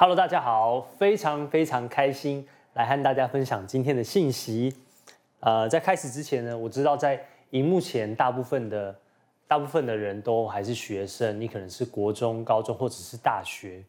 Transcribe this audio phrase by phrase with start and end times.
[0.00, 4.72] Hello，大家好，非常非常开心来和大家分享今天的信息。
[5.40, 8.96] 呃，在开始之前呢，我知道在荧幕前大部分的
[9.48, 13.82] 大部分的人都还是学生，你可能是国中、高中或者是大学。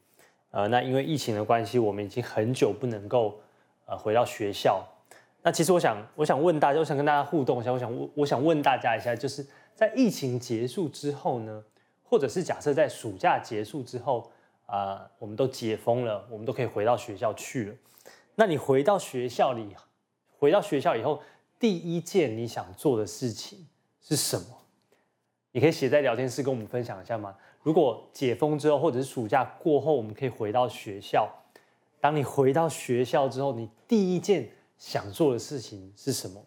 [0.50, 3.40] 呃，那因为疫情的关系，我们已经很久不能够
[3.86, 4.84] 呃回到学校。
[5.44, 9.46] 那其实我想，我想问大家，我想跟大家互动一下，我想问，我想问大家一下，就是
[9.76, 11.64] 在疫情结束之后呢，
[12.04, 14.32] 或者是假设在暑假结束之后。
[14.70, 17.76] 啊、我们都解封了，我们都可以回到学校去了。
[18.36, 19.76] 那你回到学校里，
[20.38, 21.24] 回到学校以后，
[21.58, 23.68] 第一件你想做的事情
[24.00, 24.46] 是什么？
[25.54, 27.36] 你可以写在聊天室跟我们分享一下吗？
[27.64, 31.28] 如果解封之后，或者是暑假过后，我们可以回到学校。
[32.00, 36.46] 当你回到学校之后，你第一件想做的事情是什么？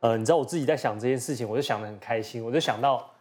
[0.00, 3.12] 呃，你知道我自己在想这件事情，我就想得很开心，我就想到。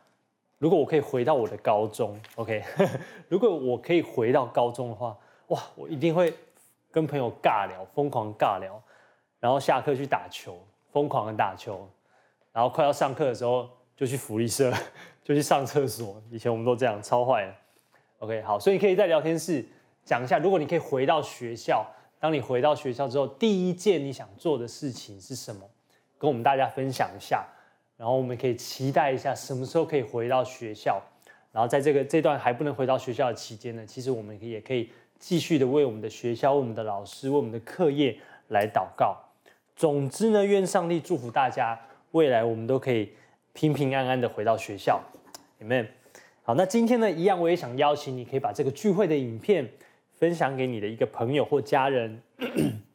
[0.58, 2.64] 如果我可以回到我的高中，OK，
[3.28, 6.34] 如果我可以回到高中的话，哇，我一定会
[6.90, 8.82] 跟朋友尬聊，疯狂尬聊，
[9.40, 10.58] 然后下课去打球，
[10.92, 11.88] 疯狂的打球，
[12.54, 14.72] 然后快要上课的时候就去福利社，
[15.24, 16.22] 就去上厕所。
[16.32, 17.54] 以前我们都这样，超坏的。
[18.20, 19.64] OK，好，所以你可以在聊天室
[20.06, 21.86] 讲一下，如果你可以回到学校，
[22.18, 25.70] 当你回到学校之后，第一件你想做的事情是什么？
[26.18, 27.46] 跟我们大家分享一下。
[27.98, 31.02] 然后我们可以期待一下什么时候可以回到学校，
[31.52, 38.18] 然后在这个这段还不能回到学校的期间呢，其实我们也可以继续的为我们的学校、为我们的老师、为我们的课业
[38.50, 39.18] 来祷告。
[39.76, 41.80] 总之呢，愿上帝祝福大家，
[42.12, 43.14] 未来我们都可以
[43.54, 45.02] 平平安安的回到学校
[45.62, 45.88] ，Amen。
[46.44, 49.70] 好，那今天呢，一样我也想邀请你，可以把这个聚会的影片
[50.14, 52.22] 分享给你的一个朋友或家人，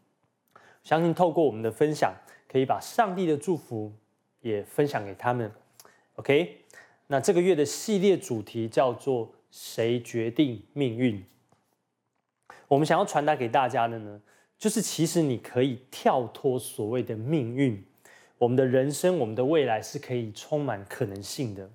[0.84, 2.14] 相信透过我们的分享，
[2.46, 3.92] 可以把上帝的祝福。
[4.40, 5.52] 也分享给他们
[6.14, 6.64] ，OK？
[7.08, 11.24] 那这个月的系列主题叫做“谁决定命运”。
[12.68, 14.20] 我们想要传达给大家的呢，
[14.56, 17.84] 就是其实你可以跳脱所谓的命运，
[18.38, 21.68] 我们的人生、我们的未来是可以充满可能性的。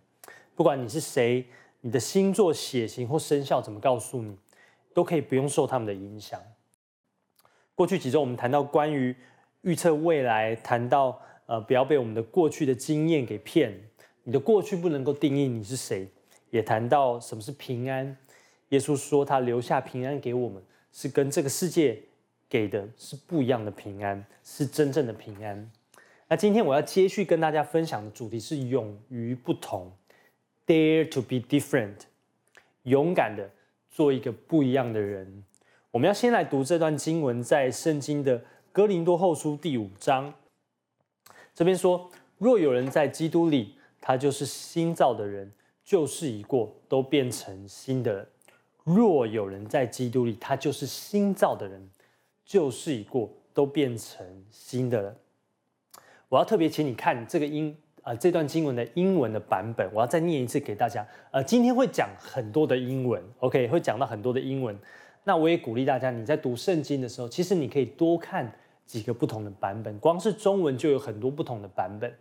[0.56, 1.46] 不管你是谁，
[1.82, 4.38] 你的星座、血型或生肖怎么告诉你，
[4.94, 6.42] 都可以不用受他们的影响。
[7.76, 9.14] 过去几周我们谈到关于
[9.62, 11.22] 预测未来，谈到。
[11.46, 13.90] 呃，不要被我们的过去的经验给骗。
[14.24, 16.08] 你的过去不能够定义你是谁。
[16.52, 18.16] 也谈到什么是平安。
[18.70, 20.64] 耶稣说他留下平安给我们，
[20.94, 22.02] 是跟这个世界
[22.48, 25.70] 给的是不一样的平安，是真正的平安。
[26.30, 29.92] 那今天我要接续跟大家分享的主题是勇于不同
[30.66, 32.04] ，Dare to be different，
[32.84, 33.52] 勇敢的
[33.92, 35.44] 做一个不一样的人。
[35.92, 40.34] 我们要先来读这段经文，在圣经的哥林多后书第五章。
[41.56, 45.50] 这边说，若有人在基督里，他就是新造的人，
[45.86, 48.28] 旧事已过，都变成新的人。
[48.84, 51.90] 若有人在基督里，他就是新造的人，
[52.46, 55.16] 旧事已过，都变成新的人。
[56.28, 61.08] 我要特别请你看这个英啊、这段经文的英文的版本，我要再念一次给大家。
[61.32, 64.78] 呃，今天会讲很多的英文，OK，会讲到很多的英文。
[65.24, 68.54] 那我也鼓励大家，你在读圣经的时候，其实你可以多看。
[68.86, 72.14] 几个不同的版本，光是中文就有很多不同的版本。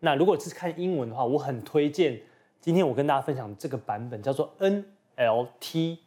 [0.00, 2.20] 那如果是看英文的话，我很推荐
[2.60, 5.98] 今天我跟大家分享这个版本，叫做 NLT，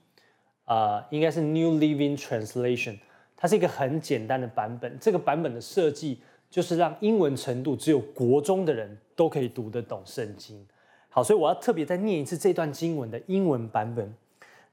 [0.66, 3.00] 呃，应该是 New Living Translation。
[3.36, 4.98] 它是一个很简单的版本。
[5.00, 10.66] 这个版本的设计就是让英文程度只有国中的人都可以读得懂圣经。
[11.10, 14.14] 好，所以我要特别再念一次这段经文的英文版本。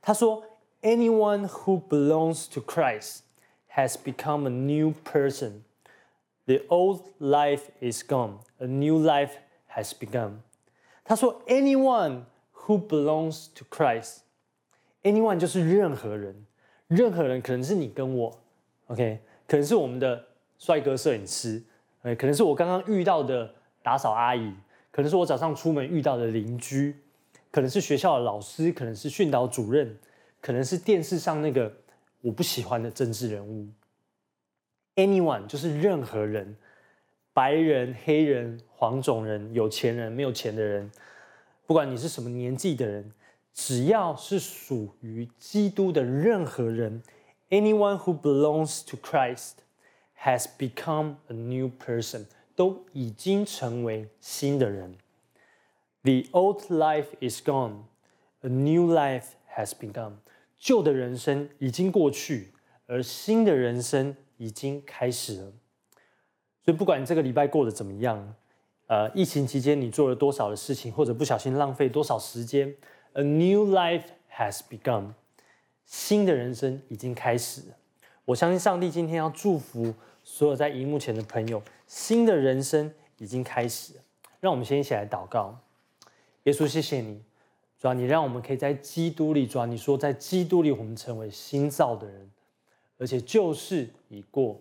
[0.03, 0.43] 他说
[0.82, 3.20] ：“Anyone who belongs to Christ。”
[3.76, 5.62] Has become a new person.
[6.47, 8.38] The old life is gone.
[8.59, 9.32] A new life
[9.75, 10.38] has begun.
[11.04, 12.22] 他说，anyone
[12.53, 14.20] who belongs to Christ,
[15.03, 16.47] anyone 就是任何人，
[16.88, 18.38] 任何人可能是你跟我
[18.87, 20.25] ，OK，可能是我们的
[20.58, 21.62] 帅哥摄影师，
[22.03, 24.54] 可能是我刚刚遇到的打扫阿姨，
[24.91, 26.97] 可能是我早上出门遇到的邻居，
[27.50, 29.98] 可能是学校的老师，可能是训导主任，
[30.41, 31.70] 可能是电视上那个。
[32.25, 33.68] 我不喜欢的政治人物，
[34.95, 36.56] anyone 就是任何人，
[37.33, 40.92] 白人、黑人、黄种人、有钱人、没有钱的人，
[41.66, 43.12] 不管你是什么年纪的人，
[43.54, 47.01] 只要是属于基督的任何人，
[47.50, 49.54] anyone who belongs to Christ
[50.24, 52.25] has become a new person，
[52.56, 54.95] 都已经成为新的人。
[56.04, 57.86] The old life is gone,
[58.42, 60.13] a new life has begun.
[60.67, 62.53] 旧的人生已经过去，
[62.87, 65.53] 而新的人生已经开始了。
[66.65, 68.35] 所以，不管这个礼拜过得怎么样，
[68.89, 72.75] 呃，疫情期间你做了多少的事情，或者不小心浪费多少时间
[73.13, 75.13] ，A new life has begun，
[75.85, 77.77] 新的人生已经开始了。
[78.25, 84.01] 我相信上帝今天要祝福所有在荧幕前的朋友，新的人生已经开始了。
[84.41, 85.61] 让我们先一起来祷告。
[86.43, 87.23] 耶稣，谢谢你，
[87.94, 92.31] 你让我们可以在基督里，主啊，你说在基督里我们成为新造的人，
[92.99, 94.61] 而且旧事已过，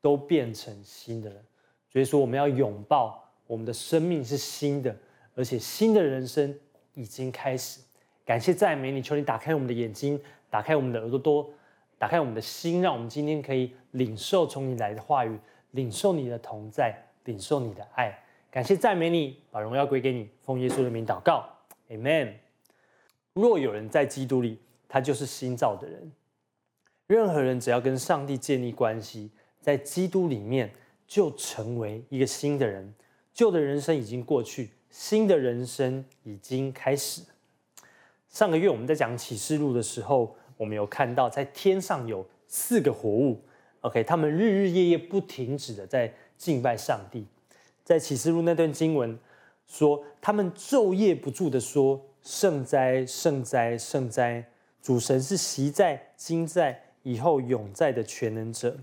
[0.00, 1.42] 都变成新的人。
[1.90, 4.94] 所以说，我们要拥抱我们的生命是新的，
[5.34, 6.54] 而且新的人生
[6.94, 7.80] 已经开始。
[8.26, 10.20] 感谢赞美你，求你打开我们的眼睛，
[10.50, 11.50] 打开我们的耳朵多，
[11.98, 15.38] 打开我们的心，让我们今天可以领受从你来的话语，
[15.70, 16.94] 领受你的同在，
[17.24, 18.18] 领受你的爱。
[18.50, 21.48] 感谢赞美你，把荣耀归给你，奉耶稣的名祷告
[21.88, 22.34] ，Amen。
[23.34, 24.58] 若有人在基督里，
[24.88, 26.12] 他就是新造的人。
[27.06, 29.30] 任何人只要跟上帝建立关系，
[29.60, 30.72] 在基督里面
[31.06, 32.94] 就成为一个新的人。
[33.32, 37.22] 旧的人生已经过去，新的人生已经开始。
[38.28, 43.42] 上个月我们在讲启示录的时候，我们有看到在天上有四个活物
[43.80, 47.26] ，OK，他们日日夜夜不停止的在敬拜上帝。
[47.84, 49.18] 在启示录那段经文
[49.68, 54.48] 说，他们昼夜不住的说：“圣哉，圣哉，圣哉！
[54.82, 58.78] 主神是昔在、今在、以后永在的全能者。”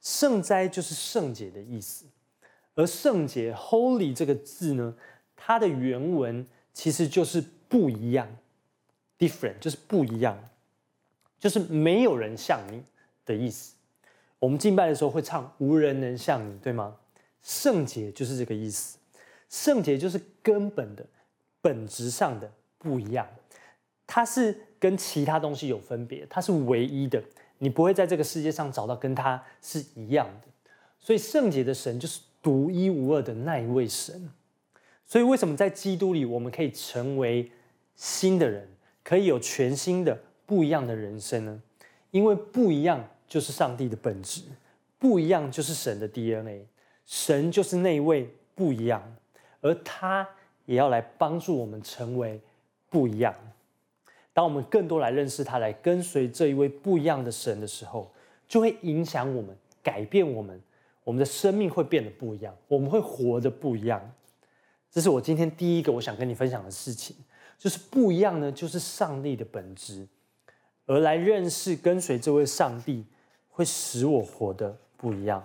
[0.00, 2.06] 圣哉就是圣洁的意思，
[2.74, 4.94] 而圣洁 （holy） 这个字呢，
[5.36, 8.28] 它的原文其实就是不一样。
[9.18, 10.38] different 就是不一样，
[11.38, 12.82] 就是没有人像你
[13.24, 13.74] 的意思。
[14.38, 16.96] 我们敬拜的时候会唱“无人能像你”，对吗？
[17.42, 18.98] 圣洁就是这个意思。
[19.48, 21.06] 圣洁就是根本的、
[21.60, 23.26] 本质上的不一样，
[24.06, 27.22] 它是跟其他东西有分别，它是唯一的，
[27.58, 30.48] 你不会在这个世界上找到跟它是一样的。
[30.98, 34.30] 所以圣洁的神就是独一无二的那一位神。
[35.06, 37.50] 所以为什么在基督里我们可以成为
[37.94, 38.68] 新的人？
[39.04, 41.62] 可以有全新的、不一样的人生呢？
[42.10, 44.42] 因为不一样就是上帝的本质，
[44.98, 46.66] 不一样就是神的 DNA，
[47.04, 49.16] 神就是那一位不一样，
[49.66, 50.28] 而他
[50.64, 52.40] 也要来帮助我们成为
[52.88, 53.34] 不一样。
[54.32, 58.12] 当我们更多来认识他，来跟随这一位不一样的神的时候，
[58.46, 60.60] 就会影响我们，改变我们，
[61.02, 64.12] 我们的生命会变得不一样，我们会活得不一样。
[64.90, 67.16] 这是我今天第一个我想跟你分享的事情。
[67.58, 70.06] 就是不一样呢，就是上帝的本质，
[70.84, 73.06] 而来认识跟随这位上帝，
[73.48, 75.42] 会使我活得不一样。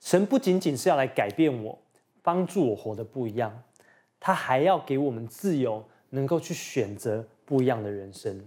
[0.00, 1.78] 神不仅仅是要来改变我，
[2.26, 3.62] 帮助我活得不一样，
[4.18, 8.44] 他还要给我们自由，能够去选择不一样的人生。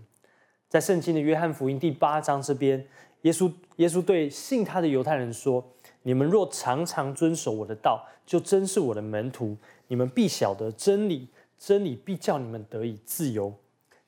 [0.67, 2.85] 在圣经的约翰福音第八章这边，
[3.21, 5.65] 耶稣耶稣对信他的犹太人说
[6.03, 9.55] ：“你们若常常遵守我的道，就真是我的门徒，
[9.87, 13.53] 你们必晓得真理。”真理必叫你们得以自由。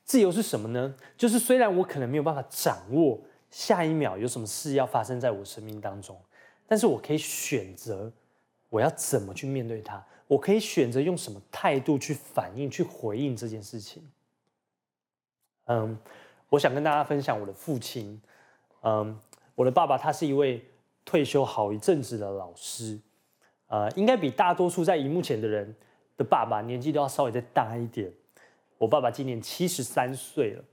[0.06, 0.96] 自由是什么呢？
[1.18, 3.20] 就是虽然我可能没有办法掌握
[3.50, 6.18] 下一秒有什么事要发生在我生命当中，
[6.68, 8.10] 但是我可以选择
[8.72, 10.04] 我要怎么去面对它。
[10.26, 14.02] 我可以选择用什么态度去反应、去回应这件事情。
[15.66, 15.96] 嗯，
[16.50, 18.20] 我想跟大家分享我的父亲。
[18.82, 19.20] 嗯，
[19.54, 20.66] 我的爸爸他是一位
[21.06, 23.00] 退休好一阵子的老师，
[23.68, 25.76] 呃，应该比大多数在荧幕前的人。
[26.18, 28.12] 的爸爸年纪都要稍微再大一点，
[28.78, 30.64] 我爸爸今年七十三岁了。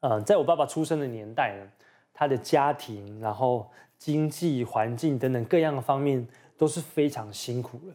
[0.00, 1.70] 嗯，在我爸爸出生的年代呢，
[2.12, 6.26] 他的家庭、然后经济环境等等各样的方面
[6.58, 7.94] 都是非常辛苦的，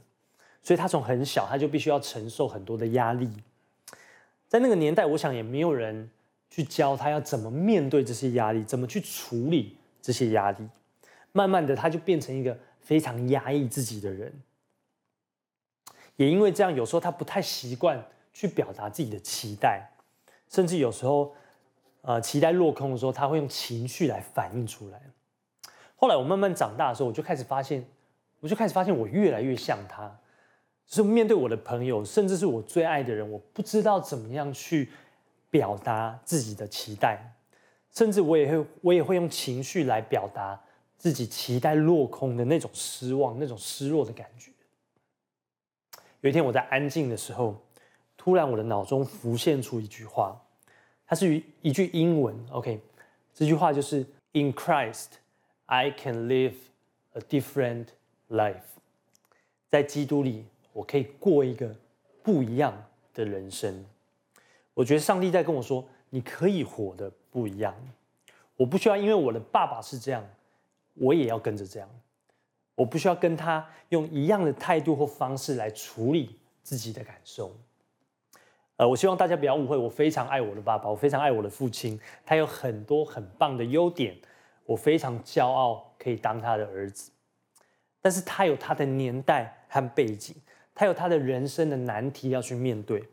[0.64, 3.30] 所以他从很小他就必须要承受很多的压力。
[4.48, 6.10] 在那个年代，我想也没有人
[6.50, 10.68] 去教他要怎么面对这些压力，怎么去处理这些压力。
[11.32, 14.32] 慢慢的，他就变成一个非常压抑自己的人。
[16.16, 19.90] 也因为这样，有时候他不太习惯去表达自己的期待，
[20.48, 21.34] 甚至有时候，
[22.04, 25.02] 呃，期待落空的时候，他会用情绪来反映出来。
[25.96, 27.84] 后来我慢慢长大的时候，我就开始发现，
[28.44, 30.20] 我就开始发现我越来越像他，
[30.86, 34.90] 就是面对我的朋友，甚至是我最爱的人，我不知道怎么样去
[35.50, 37.36] 表达自己的期待，
[37.90, 40.62] 甚至我也会，我也会用情绪来表达
[40.98, 44.52] 自己期待落空的那种失望、那种失落的感觉。
[46.20, 47.56] 有一天我在安静的时候，
[48.18, 50.38] 突然我的脑中浮现出一句话，
[51.08, 52.82] 它是一一句英文，OK，
[53.34, 55.12] 这句话就是 “In Christ,
[55.68, 56.56] I can live
[57.14, 57.86] a different
[58.30, 58.56] life。”
[59.70, 61.76] 在基督里，我可以过一个
[62.22, 62.74] 不一样
[63.14, 63.86] 的人生。
[64.74, 67.76] 我觉得上帝在跟我说：“你可以活得不一样。”
[68.58, 70.24] 我不需要因为我的爸爸是这样，
[70.94, 71.90] 我也要跟着这样。
[72.76, 77.56] 我不需要跟他用一样的态度或方式来处理自己的感受，
[78.78, 84.18] 呃，我希望大家不要误会，我非常爱我的爸爸，我非常爱我的父亲，他有很多很棒的优点，
[84.66, 87.12] 我非常骄傲可以当他的儿子。
[88.04, 90.36] 但是他有他的年代和背景，
[90.76, 93.04] 他有他的人生的难题要去面对，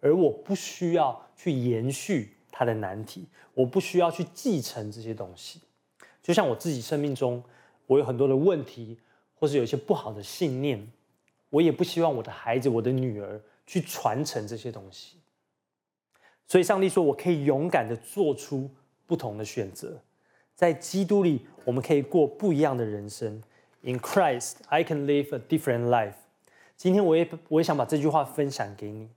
[0.00, 5.60] 而我不需要去延续他的难题，我不需要去继承这些东西。
[6.20, 7.44] 就像我自己生命中，
[7.86, 8.98] 我有很多的问题，
[9.34, 10.90] 或是有一些不好的信念，
[11.50, 13.40] 我也不希望我的孩子、我的女儿。
[13.64, 15.18] 去传承这些东西，
[16.48, 18.68] 所以上帝说：“我可以勇敢的做出
[19.06, 20.02] 不同的选择，
[20.56, 23.40] 在基督里，我们可以过不一样的人生。
[23.82, 26.14] In Christ, I can live a different life。”
[26.76, 29.08] 今天我也我也想把这句话分享给你。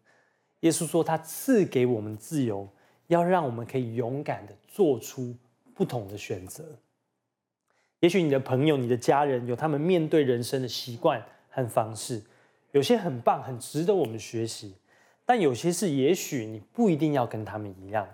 [0.61, 2.67] 耶稣说：“他赐给我们自由，
[3.07, 5.35] 要让我们可以勇敢的做出
[5.73, 6.79] 不同的选择。”
[8.01, 12.21] 也许你的朋友、你的家人有他们面对人生的习惯和方式。
[12.71, 14.75] 有些很棒，很值得我们学习，
[15.25, 18.07] 但有些事也许你不一定要跟他们一样。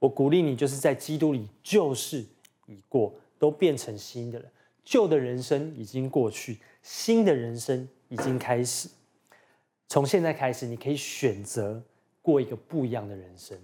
[0.00, 2.26] 我鼓励你，就是在基督里，旧事
[2.66, 4.46] 已过，都变成新的了。
[4.90, 8.88] 旧的人生已经过去，新的人生已经开始。
[9.86, 11.80] 从现在开始，你可以选择
[12.20, 13.56] 过一个不一样的人生。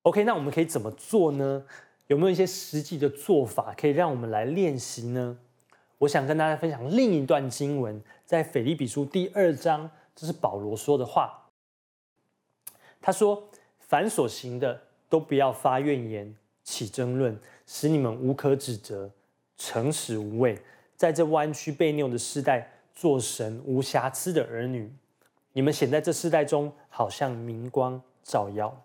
[0.00, 1.66] OK，那我们可以怎么做呢？
[2.06, 5.38] 有没有一些实际的做法可以让我们来练习呢？
[5.98, 11.50] 我想跟大家分享另一段经文，在腓立比书第二章，这是保罗说的话。
[13.02, 16.34] 他说：“凡所行的，都不要发怨言，
[16.64, 19.10] 起争论，使你们无可指责，
[19.64, 20.60] 诚实无畏，
[20.96, 24.92] 在这弯曲悖谬的世代，做神无瑕疵的儿女。
[25.52, 28.84] 你们显在这世代中，好像明光照耀。”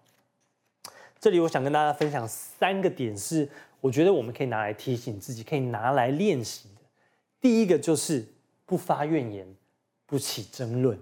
[1.20, 3.50] 这里我想跟大家分享三个点，是
[3.82, 6.70] 我觉得我们可以拿来提醒自己，可以拿来练习。
[7.42, 8.24] 第一个就是
[8.68, 9.48] 不发怨言，
[10.06, 11.00] 不起争论。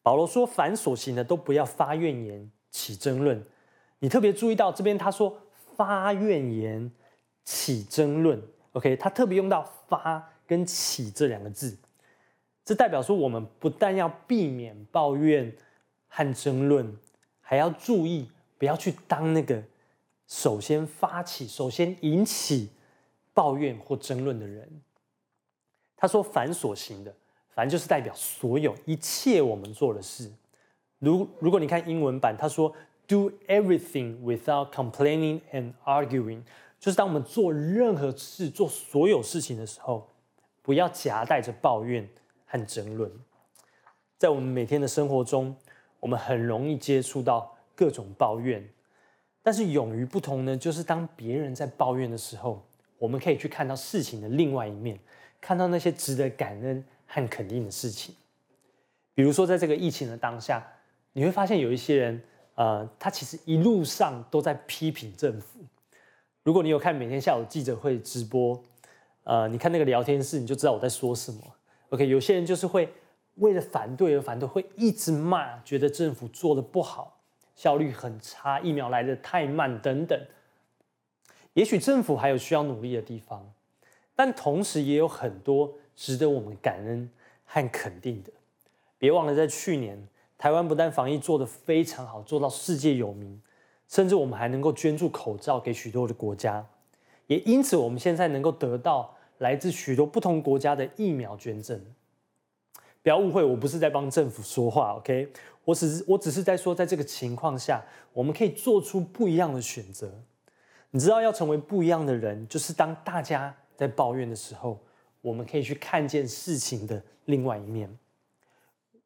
[0.00, 3.44] 保罗说：“凡所行的，都不要发怨言，起争论。”
[3.98, 5.36] 你特别注意到这边他说
[5.76, 6.92] “发怨言，
[7.44, 8.40] 起争论”。
[8.72, 11.76] OK，他特别用到“发”跟“起”这两个字，
[12.64, 15.52] 这代表说我们不但要避免抱怨
[16.08, 16.96] 和争论，
[17.40, 19.62] 还要注意不要去当那个
[20.26, 22.70] 首先发起、首先引起
[23.34, 24.82] 抱怨或争论的人。
[25.96, 27.14] 他说：“凡所行的，
[27.48, 30.30] 凡就是代表所有一切我们做的事。
[30.98, 32.72] 如如果你看英文版，他说
[33.08, 36.42] ‘Do everything without complaining and arguing’，
[36.80, 40.08] 就是当我们做任何事、做所有事情的时候，
[40.62, 42.08] 不要夹带着抱怨
[42.46, 43.08] 和争论。
[44.18, 45.54] 在我们每天的生活中，
[46.00, 48.68] 我们很容易接触到各种抱怨，
[49.42, 52.66] 但是勇于不同呢，就是当别人在抱怨的时候，
[52.98, 54.98] 我们可以去看到事情的另外一面。”
[55.42, 58.14] 看到那些值得感恩和肯定的事情，
[59.14, 60.62] 比如说在这个疫情的当下，
[61.14, 62.22] 你会发现有一些人，
[62.56, 65.60] 呃，他其实一路上都在批评政府。
[66.42, 68.62] 如果你有看每天下午记者会直播，
[69.24, 71.40] 呃，你看那个聊天室，你就知道我在说什么。
[71.90, 72.92] OK，有些人就是会
[73.36, 77.20] 为了反对而反对，会一直骂，觉得政府做的不好，
[77.54, 80.18] 效率很差，疫苗来的太慢等等。
[81.52, 83.52] 也许政府还有需要努力的地方。
[84.16, 87.10] 但同时也有很多值得我们感恩
[87.46, 88.30] 和肯定的。
[88.98, 90.06] 别忘了，在去年，
[90.36, 93.40] 台湾不但防疫做得非常好，做到世界有名，
[93.90, 96.64] 甚至我们还能够捐助口罩给许多的国家。
[97.26, 101.78] 也因此，我们现在能够得到来自许多不同国家的疫苗捐赠。
[103.02, 105.30] 不要误会，我不是在帮政府说话，OK？
[105.66, 110.10] 我只是我只是在说，在这个情况下，我们可以做出不一样的选择。
[110.92, 113.54] 你知道，要成为不一样的人，就是当大家。
[113.80, 114.78] 在抱怨的时候，
[115.22, 117.88] 我们可以去看见事情的另外一面。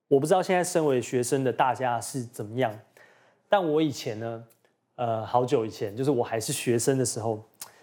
[0.08, 2.76] 我不知道现在身为学生的大家是怎么样，
[3.48, 4.44] 但我以前呢，
[4.96, 7.42] 呃，好久以前，就是我还是学生的时候，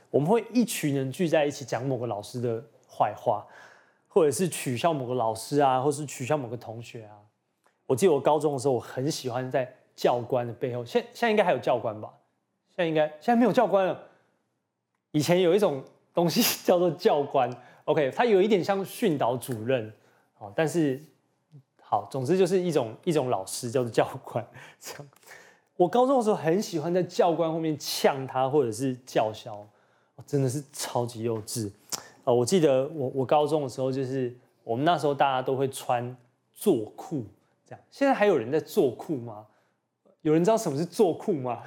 [0.10, 3.46] 我们会一群人聚在一起讲某个老师的坏话，
[4.08, 7.18] 或者是取笑某个老师啊，或是取笑某个同学啊。
[7.86, 12.14] 我记得我高中的时候，我很喜欢在教官的背后，现现在应该还有教官吧？
[12.70, 14.08] 现在应该现在没有教官了。
[15.12, 15.84] 以前有一种。
[16.14, 17.50] 东西 叫做教官
[17.86, 19.94] ，OK，他有一点像训导主任，
[20.34, 21.02] 好，但是
[21.80, 24.46] 好，总之就是一种一种老师叫做教官。
[24.78, 25.08] 这样，
[25.82, 29.68] 我高中的时候很喜欢在教官后面呛他，或者是叫嚣，
[30.28, 31.72] 真的是超级幼稚。
[32.24, 34.32] 呃，我记得我我高中的时候，就是
[34.64, 36.16] 我们那时候大家都会穿
[36.54, 37.26] 坐裤，
[37.66, 37.84] 这样。
[37.90, 39.48] 现在还有人在坐裤吗？
[40.22, 41.64] 有人知道什么是坐裤吗？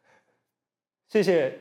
[1.08, 1.58] 谢谢。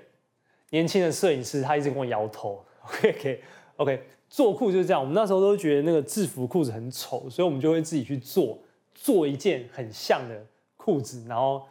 [0.71, 2.65] 年轻的摄影师，他一直跟我摇头。
[2.83, 3.43] OK OK
[3.77, 4.99] OK，做裤就是这样。
[4.99, 8.59] 我们那时候都觉得那个制服裤子很丑，所以我们就会自己去做
[8.93, 10.45] 做一件很像的
[10.85, 11.65] 裤子，然后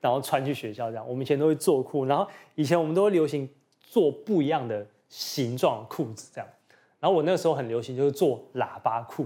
[0.00, 1.08] 然后穿去学校这样。
[1.08, 3.48] 我们以前都会做裤，然后以前我们都会流行
[3.80, 6.50] 做不一样的形状裤子这样。
[6.98, 9.24] 然后我那个时候很流行就是做喇叭裤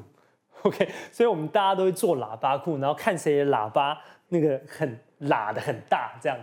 [0.64, 6.38] ，OK，所以我们大家都会做喇叭裤，然后看谁的喇叭那个很喇的很大这样。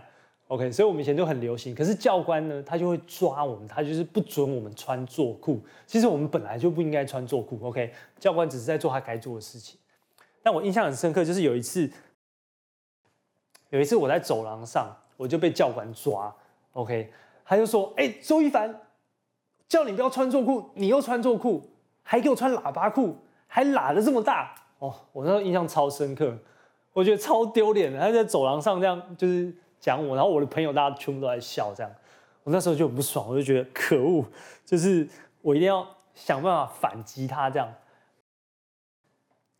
[0.47, 5.59] OK，所以我们以前就很流行，可是教官呢，他就会抓我们，他就是不准我们穿做裤。
[5.85, 9.79] 其实我们本来就不应该穿做裤，OK，教官只是在做他该做的事情。
[10.43, 11.89] 但我印象很深刻，就是有一次，
[13.73, 16.33] 有一次我在走廊上，我就被教官抓
[16.73, 17.11] ，OK，
[17.43, 18.81] 他就说：“哎，周一凡，
[19.67, 21.69] 叫你不要穿错裤，你又穿错裤，
[22.03, 26.37] 还给我穿喇叭裤，还喇得这么大。”哦，我那时候印象超深刻，
[26.93, 29.51] 我觉得超丢脸的，他在走廊上这样就是。
[29.79, 31.91] 讲我，然后我的朋友大家全部都在笑，这样，
[32.43, 34.23] 我那时候就很不爽，我就觉得可恶，
[34.65, 35.05] 就是
[35.41, 37.73] 我一定要想办法反击他这样。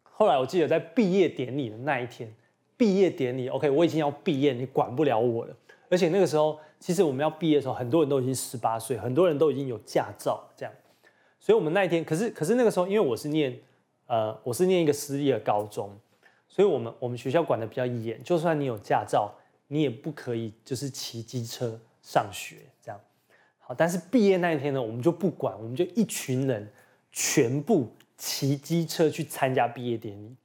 [0.04, 2.34] 后来我记得在毕业典礼的那一天，
[2.78, 5.56] 毕业典礼，OK，我已经要毕业，你管不了我了。
[5.90, 10.74] 而且那个时候，其实我们要毕业的时候，很多人都已经十八岁，很多人都已经有驾照这样。
[11.40, 13.58] 所以我们那一天，可是可是那个时候，因为我是念
[14.08, 15.90] 呃，我是念一个私立的高中，
[16.48, 19.34] 所以我们我们学校管的比较严，就算你有驾照。
[19.70, 23.00] 你也不可以就是骑机车上学这样，
[23.58, 26.70] 好，但是毕业那一天呢，我们就不管，我们就一群人
[27.12, 30.36] 全部骑机车去参加毕业典礼。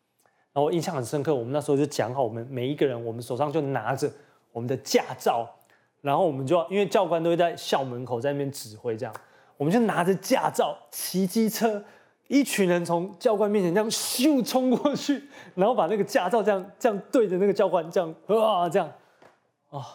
[0.59, 4.11] 然后我印象很深刻，我们那时候就讲好，我们每一个人，我们手上就拿着
[4.51, 5.49] 我们的驾照，
[6.01, 9.15] 然后我们就要，因为教官都会在校门口在那边指挥，这样，
[9.57, 11.85] 我们就拿着驾照骑机车，
[12.27, 15.23] 一群人从教官面前这样咻冲过去，
[15.55, 18.93] 然后把那个驾照这样这样对着那个教官这样啊这样。
[19.71, 19.87] 啊，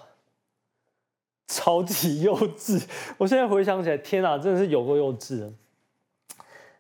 [1.48, 2.82] 超级幼稚！
[3.18, 5.52] 我现在回想起来，天哪，真的是有够幼稚的。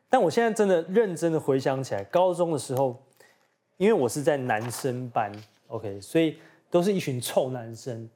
[0.09, 3.03] 但我现在真的认真的回想起来，高中的时候，
[3.77, 5.31] 因为我是在男生班
[5.67, 6.37] ，OK，所以
[6.69, 8.09] 都是一群臭男生，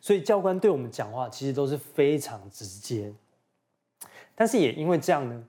[0.00, 3.12] 所以教官对我们讲话其实都是非常直接。
[4.34, 5.44] 但是也因为这样呢，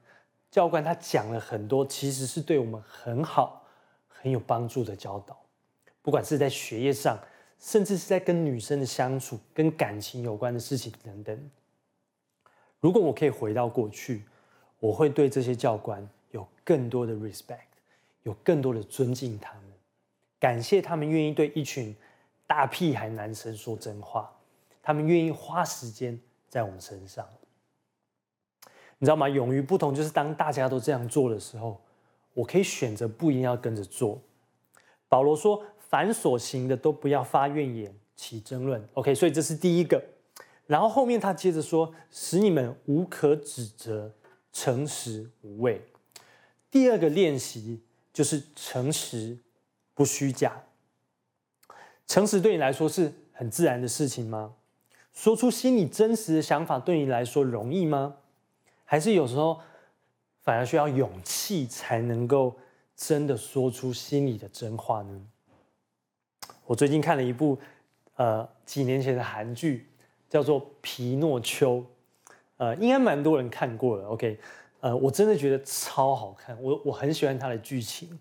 [0.49, 3.65] 教官他讲了很多，其实是对我们很好、
[4.08, 5.39] 很有帮助的教导，
[6.01, 7.17] 不管是在学业上。
[7.60, 11.49] 甚至是在跟女生的相处、跟感情有关的事情等等。
[12.82, 14.25] 如果我可以回到过去，
[14.82, 17.60] 我会对这些教官有更多的 respect，
[18.23, 19.63] 有更多的尊敬他们，
[20.39, 21.95] 感谢他们愿意对一群
[22.47, 24.31] 大屁孩男生说真话，
[24.81, 27.25] 他们愿意花时间在我们身上。
[28.97, 29.29] 你知道吗？
[29.29, 31.79] 勇于不同，就是当大家都这样做的时候，
[32.33, 34.21] 我可以选择不一定要跟着做。
[35.07, 35.63] 保罗说。
[35.93, 38.83] 凡所行的都不要发怨言，起争论。
[38.95, 40.03] OK，所以这是第一个。
[40.65, 44.12] 然后后面他接着说，使你们无可指责，
[44.51, 45.79] 诚实无畏。
[46.71, 47.79] 第二个练习
[48.13, 49.39] 就是诚实，
[49.93, 50.63] 不虚假。
[52.08, 54.54] 诚实对你来说是很自然的事情吗？
[55.12, 58.17] 说出心里真实的想法对你来说容易吗？
[58.86, 59.60] 还是有时候
[60.41, 62.56] 反而需要勇气才能够
[62.95, 65.21] 真的说出心里的真话呢？
[66.65, 67.58] 我最近看了一部，
[68.15, 69.88] 呃，几年前的韩剧，
[70.30, 71.78] 叫做《皮诺丘》，
[72.58, 74.08] 呃，应该蛮多人看过了。
[74.10, 74.39] OK，
[74.84, 78.19] 呃，我真的觉得超好看，我我很喜欢它的剧情。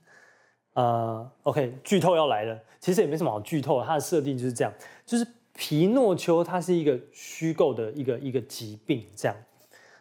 [0.74, 4.72] 呃，OK，剧透要来了，其实也没什么好剧透，它的设定就是这样，
[5.04, 9.36] 就是皮诺丘它是一个虚构的一个一个疾病，这样。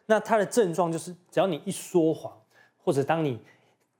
[0.06, 2.32] 那它的症状就是，只要你一说谎，
[2.78, 3.40] 或者当你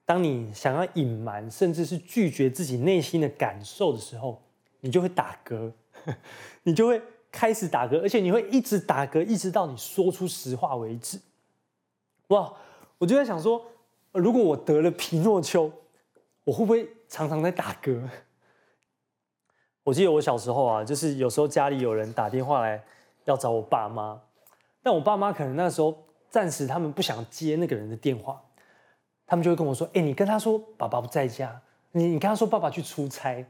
[0.06, 4.40] 当你想要隐瞒，甚至是拒绝自己内心的感受的时候，
[4.82, 5.72] 你就会打嗝，
[6.62, 11.20] 你就会开始打嗝，而且你会一直打嗝，一直到你说出实话为止。
[12.32, 12.54] 哇！
[12.98, 13.66] 我就在想说，
[14.12, 15.72] 如果我得了皮诺丘，
[16.44, 18.10] 我会不会常常在打嗝？
[19.84, 22.84] 我记得我小时候啊，就是有时候家里有人打电话来
[23.26, 24.22] 要找我爸妈，
[24.84, 28.42] 但我爸妈可能那时候暂时他们不想接那个人的电话。
[29.26, 31.62] 他们就会跟我说：“哎，你跟他说爸爸不在家，
[31.94, 33.46] 你你跟他说爸爸去出差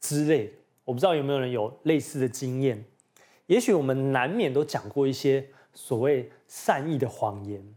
[0.00, 0.54] 之类。”
[0.84, 2.84] 我不知道有没有人有类似的经验。
[3.46, 7.74] 也许我们难免都讲过一些所谓善意的谎言，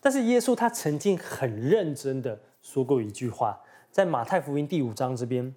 [0.00, 5.54] 但是耶稣他曾经很认真的说过一句话，在马太福音第五章这边，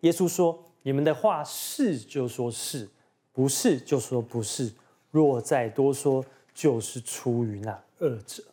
[0.00, 2.88] 耶稣说：“你们的话是就说是，
[3.32, 4.72] 不是就说不是。
[5.10, 6.24] 若再多说，
[6.54, 8.44] 就是出于那恶者。”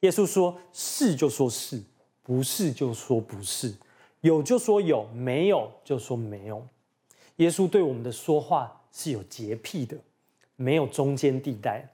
[0.00, 1.82] 耶稣说：“是就说是，
[2.22, 3.74] 不是就说不是，
[4.20, 6.64] 有就说有，没有就说没有。”
[7.36, 9.96] 耶稣对我们的说话是有洁癖的，
[10.54, 11.88] 没有中间地带。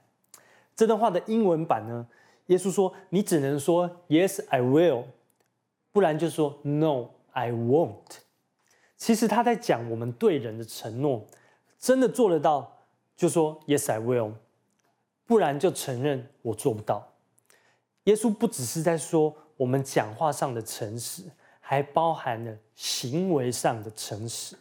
[0.75, 2.07] 这段话的英文版呢？
[2.49, 5.05] 耶稣说：“你只能说 ‘Yes, I will’，
[5.91, 8.21] 不然就说 “No, I won't”。
[8.97, 11.25] 其实他在讲我们对人的承诺，
[11.79, 12.79] 真的做得到，
[13.15, 14.33] 就说 “Yes, I will”；
[15.25, 17.07] 不然就承认我做不到。
[18.05, 21.23] 耶稣不只是在说我们讲话上的诚实，
[21.59, 24.57] 还包含了行为上的诚实。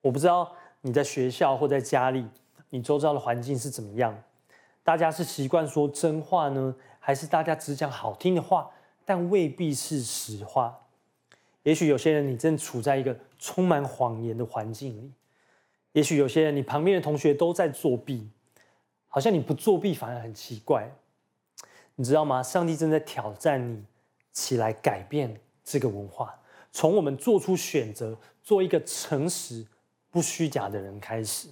[0.00, 0.50] 我不知道
[0.80, 2.26] 你在学校或在家里，
[2.70, 4.18] 你周遭的环境是怎么样？
[4.84, 8.70] 大家是习惯说真话呢，还是大家只讲好听的话，
[9.04, 10.82] 但未必是实话？
[11.64, 15.10] 也许有些人你正处在一个充满谎言的环境里，
[15.92, 18.28] 也许有些人你旁边的同学都在作弊，
[19.08, 20.94] 好像你不作弊反而很奇怪。
[21.96, 22.42] 你知道吗？
[22.42, 23.84] 上帝正在挑战你
[24.32, 26.38] 起来改变这个文化，
[26.70, 29.66] 从我们做出选择，做一个诚实
[30.10, 31.48] 不虚假的人开始。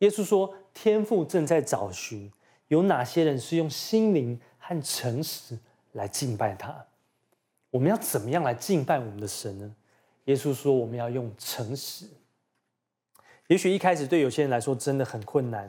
[0.00, 2.30] 耶稣说：“天父正在找寻
[2.68, 5.58] 有哪些人是用心灵和诚实
[5.92, 6.84] 来敬拜他。
[7.70, 9.74] 我们要怎么样来敬拜我们的神呢？”
[10.26, 12.06] 耶稣说：“我们要用诚实。”
[13.48, 15.66] 也许一开始对有些人来说真的很困难，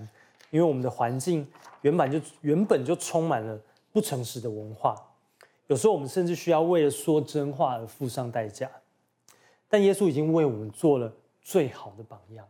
[0.52, 1.48] 因为我们的环境
[1.84, 3.58] 原本就原本就充满了
[3.93, 4.96] 不诚实的文化。
[5.67, 8.70] 有时候我们甚至需要为了说真话而付上代价。
[9.70, 12.46] 但耶稣已经为我们做了最好的榜样。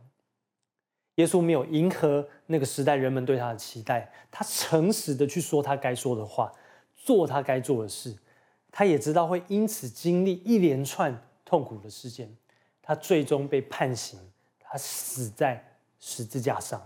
[1.18, 6.52] 耶稣没有迎合那个时代人们对他的期待，他诚实的去说他该说的话，
[6.96, 8.16] 做他该做的事。
[8.72, 12.36] 他也知道会因此经历一连串痛苦的事件，
[12.82, 14.20] 他最终被判刑，
[14.60, 15.64] 他死在
[16.00, 16.80] 十字架上。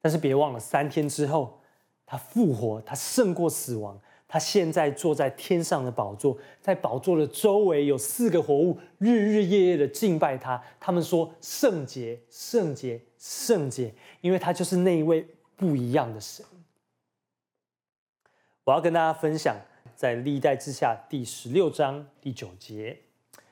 [0.00, 1.60] 但是别忘了，三天之后
[2.04, 4.00] 他复活，他胜过死亡。
[4.32, 10.58] 他现在坐在天上的宝座，在宝座的周围有四个活物，日日夜夜的敬拜他。
[10.80, 13.92] 他们说：“圣洁，圣洁，圣洁！”
[14.22, 16.42] 因为他就是那一位不一样的神。
[18.64, 19.54] 我要跟大家分享，
[19.94, 23.00] 在历代志下第十六章第九节，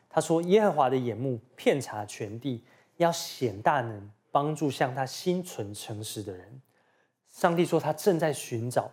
[0.08, 2.64] 他说：“耶和华的眼目遍察全地，
[2.96, 6.62] 要显大能，帮助向他心存诚实的人。”
[7.28, 8.90] 上帝说：“他正在寻找。”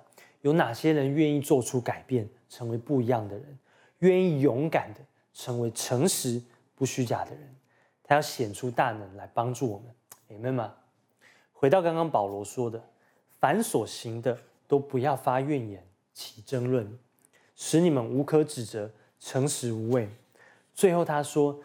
[0.47, 3.59] 有哪些人愿意做出改变，成为不一样的人，
[3.99, 5.01] 愿意勇敢的
[5.33, 6.41] 成为诚实
[6.73, 7.55] 不虚假的人？
[8.01, 9.93] 他要显出大能来帮助我们，
[10.29, 10.73] 明白吗？
[11.51, 12.81] 回到刚刚保罗说的，
[13.41, 14.37] 凡所行的
[14.69, 16.97] 都不要发怨言，起争论，
[17.57, 20.07] 使你们无可指责，诚实无畏。
[20.73, 21.59] 最后他说，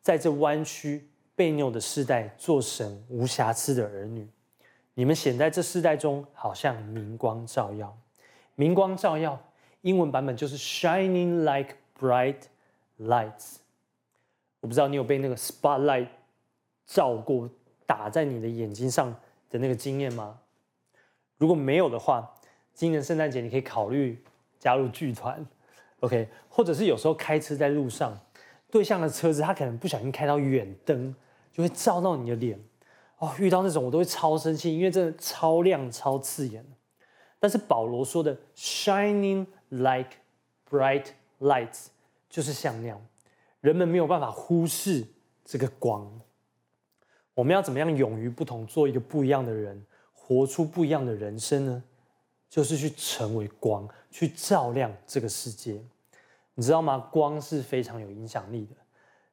[0.00, 4.26] 在这弯曲悖谬的世代，做神无瑕疵的儿女，
[4.94, 7.94] 你们显在这世代中，好像明光照耀。
[8.54, 9.40] 明光照耀，
[9.80, 12.36] 英文版本就是 shining like bright
[13.00, 13.56] lights。
[14.60, 16.08] 我不知道你有被那个 spotlight
[16.86, 17.48] 照过，
[17.86, 19.14] 打在你的眼睛上
[19.50, 20.38] 的那个经验吗？
[21.38, 22.34] 如果没有的话，
[22.72, 24.22] 今年圣诞节你可以考虑
[24.58, 25.44] 加入剧团
[26.00, 26.28] ，OK？
[26.48, 28.20] 或者是有时候开车在路上，
[28.70, 31.14] 对向的车子他可能不小心开到远灯，
[31.52, 32.60] 就会照到你的脸。
[33.18, 36.64] 哦，遇到那种我都会超生气，因为真的超亮、超刺眼。
[37.42, 40.10] 但是保罗说的 “shining like
[40.70, 41.06] bright
[41.40, 41.86] lights”
[42.30, 43.04] 就是像那样，
[43.60, 45.04] 人们没有办法忽视
[45.44, 46.08] 这个光。
[47.34, 51.82] 我们要怎么样勇于不同，做一个不一样的人，活出不一样的人生呢？
[52.48, 55.82] 就是去成为光，去照亮这个世界。
[56.54, 57.08] 你知道吗？
[57.10, 58.76] 光是非常有影响力的。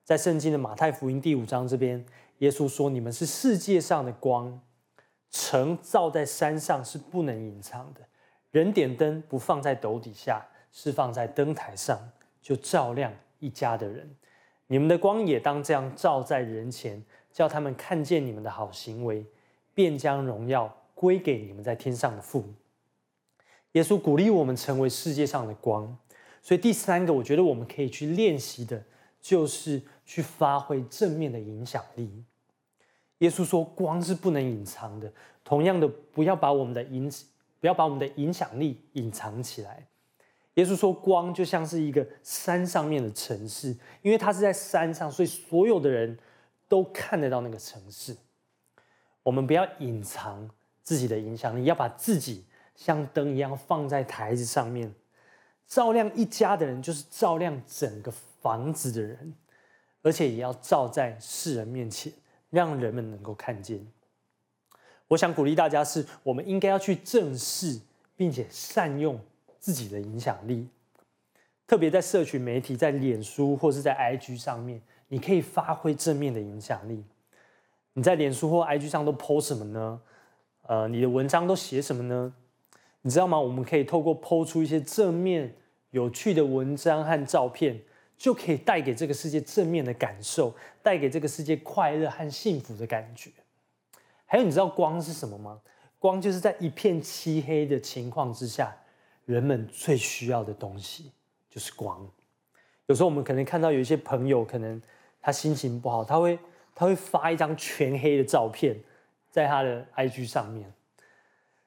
[0.04, 2.04] 在圣经的马太福音第五章这边，
[2.39, 4.60] 耶稣说：“你们是世界上的光。”
[5.32, 8.02] 城造在山上是不能隐藏的，
[8.52, 12.12] 人点灯不放在斗底下，是放在灯台上，
[12.42, 14.15] 就照亮一家的人。
[14.68, 19.26] 你们的光也当这样照在人前，叫他们看见你们的好行为，
[19.74, 22.54] 便将荣耀归给你们在天上的父母。
[23.74, 25.98] 耶稣鼓励我们成为世界上的光，
[26.42, 28.84] 所以第三个，我觉得我们可以去练习的，
[29.22, 32.24] 就是去发挥正面的影响力。
[33.19, 35.12] 耶稣说：“光是不能隐藏的。
[35.43, 37.12] 同样的，不要把我们的影，
[37.60, 39.88] 不要把我们的影响力隐藏起来。”
[40.55, 46.17] 耶稣说：“光就像是一个山上面的城市，因为它是在山上，所以所有的人
[46.67, 48.15] 都看得到那个城市。
[49.23, 50.49] 我们不要隐藏
[50.82, 54.93] 自己的影响力，要把自己像灯一样放在台子上面，
[55.67, 59.34] 照亮一家的人，就是照亮整个房子的人，
[60.01, 62.12] 而且也要照在世人面前。”
[62.49, 63.85] 让人们能够看见。
[65.07, 67.79] 我想鼓励大家是，我们应该要去正视，
[68.15, 69.19] 并且善用
[69.59, 70.67] 自己的影响力。
[71.65, 77.03] 特别在社群媒体，在脸书或是在 IG 上面，你可以发挥正面的影响力。
[77.93, 80.01] 你在脸书或 IG 上都 po 什么呢？
[80.63, 82.33] 呃，你的文章都写什么呢？
[83.01, 83.39] 你知道吗？
[83.39, 85.55] 我们可以透过 po 出一些正面
[85.89, 87.81] 有趣的文章和照片，
[88.19, 90.53] 就可以带给这个世界正面的感受，
[90.84, 93.32] 带给这个世界快乐和幸福的感觉。
[94.25, 95.62] 还有，你知道光是什么吗？
[95.97, 98.75] 光就是在一片漆黑的情况之下，
[99.25, 101.13] 人们最需要的东西
[101.49, 102.05] 就是光。
[102.88, 104.82] 有时候我们可能看到有一些朋友，可能
[105.21, 106.38] 他心情不好，他会
[106.75, 108.77] 他会发一张全黑的照片
[109.32, 110.71] 在他的 IG 上面。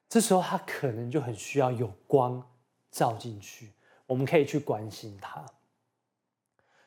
[0.07, 2.47] 这时候他可能就很需要有光
[2.91, 3.71] 照进去，
[4.05, 5.43] 我们可以去关心他。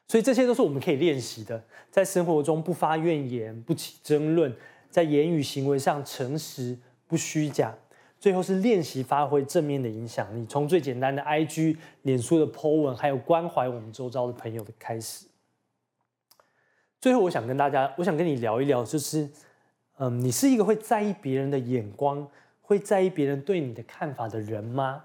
[0.09, 4.55] 所以这些都是我们可以练习的，在生活中不发怨言，不起争论，
[4.89, 7.75] 在言语行为上诚实不虚假。
[8.19, 15.27] 最后是练习发挥正面的影响力，从最简单的 IG、脸书的 po 文，还有关怀我们周遭的朋友的开始。
[16.99, 19.29] 最后，我想跟大家，我想跟你聊一聊，就是，
[19.99, 22.27] 嗯，你是一个会在意别人的眼光，
[22.63, 25.05] 会在意别人对你的看法的人吗？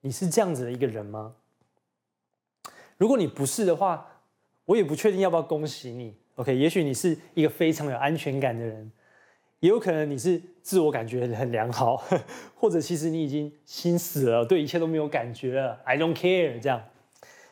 [0.00, 1.34] 你是这样子的一个人吗？
[2.98, 4.06] 如果你不是的话，
[4.66, 6.14] 我也不确定要不要恭喜你。
[6.34, 8.92] OK，也许你是一个非常有安全感的人，
[9.60, 12.02] 也有可能你是自我感觉很良好，
[12.54, 16.82] 或者其实你已经心死了，对一切都没有感觉了，I don't care 这样。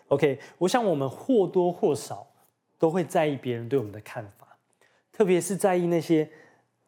[0.08, 2.28] OK，我想我们或多或少
[2.78, 4.56] 都会在意别人对我们的看法，
[5.10, 6.28] 特别是在意那些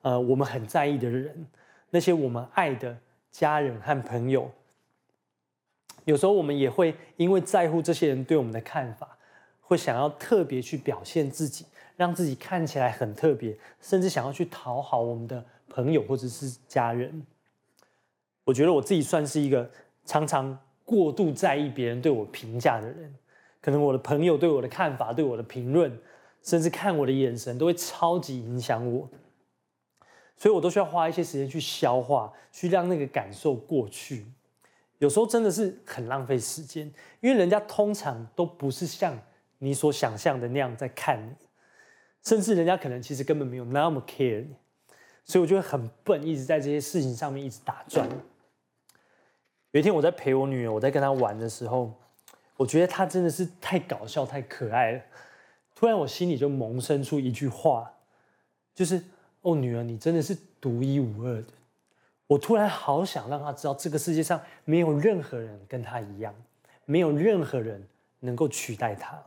[0.03, 1.47] 呃我们很在意的人。
[1.91, 2.99] 那些我们爱的
[3.31, 4.51] 家人和朋友，
[6.09, 9.19] 有时候我们也会因为在乎这些人对我们的看法，
[9.61, 11.67] 会想要特别去表现自己，
[11.99, 17.27] 让自己看起来很特别，甚至想要去讨好我们的朋友或者是家人。
[18.45, 19.71] 我觉得我自己算是一个
[20.07, 23.15] 常常过度在意别人对我评价的人，
[23.61, 26.01] 可能我的朋友对我的看法、对我的评论，
[26.43, 29.11] 甚至看我的眼神，都会超级影响我。
[30.39, 34.25] 所以我都需要花一些时间去消化，去让那个感受过去。
[34.99, 39.19] 有时候真的是很浪费时间，因为人家通常都不是像
[39.59, 41.35] 你所想象的那样在看你，
[42.23, 44.55] 甚至人家可能其实根本没有那么 care 你。
[45.25, 48.09] 所以我觉得很笨，一直在这些事情上面一直打转。
[49.73, 51.95] 有一天我在陪我女儿，我在跟她玩的时候，
[52.57, 55.03] 我觉得她真的是太搞笑、太可爱了。
[55.75, 57.93] 突然我心里就萌生出一句话，
[58.75, 59.03] 就是。
[59.43, 61.47] 哦，女儿，你真的是独一无二的。
[62.29, 66.33] 我突然好想让他知道，这个世界上没有任何人跟他一样，
[66.85, 67.89] 没有任何人
[68.21, 69.21] 能够取代他。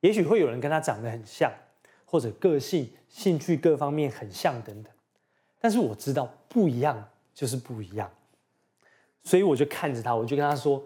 [0.00, 1.52] 也许会有人跟他长得很像，
[2.04, 4.92] 或者个性、兴趣各方面很像等等。
[5.60, 8.10] 但是我知道，不一样就是不一样。
[9.22, 10.82] 所以我就看着他，我就跟他说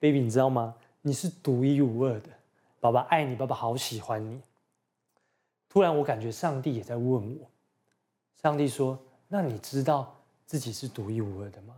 [0.00, 0.74] ：“Baby，你知道吗？
[1.02, 2.30] 你是独一无二的。
[2.80, 4.40] 爸爸爱你，爸爸好喜欢你。”
[5.70, 7.48] 突然，我感觉上帝也在问我。
[8.42, 10.15] 上帝说：“那你知道
[10.46, 11.74] 自己是独一无二的吗？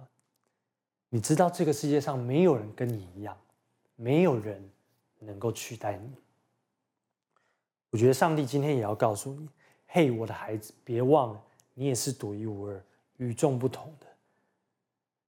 [1.09, 3.37] 你知道这个世界上没有人跟你一样，
[3.97, 4.63] 没有人
[5.19, 6.11] 能够取代你。”
[7.91, 9.49] 我觉得上帝今天也要告诉你
[9.89, 11.43] ：“嘿，我的孩子，别忘了，
[11.75, 12.85] 你也是独一无二、
[13.17, 14.07] 与众不同的。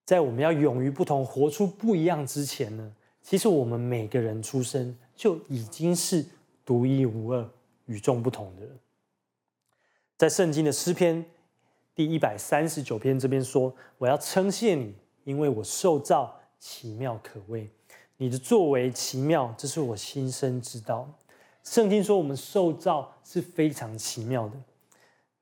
[0.04, 6.24] 在我们要勇于不同、活出不一样之前呢，其实我们每个人出生就已经是
[6.64, 7.48] 独一无二。”
[7.86, 8.78] 与众不同的人，
[10.16, 11.24] 在圣经的诗篇
[12.00, 17.68] 第一百三十九篇这边说：“我要称谢你，因为我受造奇妙可畏，
[18.16, 21.06] 你的作为奇妙，这是我心生知道。”
[21.62, 24.54] 圣经说我们受造是非常奇妙的。